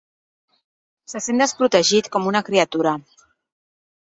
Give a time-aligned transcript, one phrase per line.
[1.13, 2.95] Se sent desprotegit com una criatura.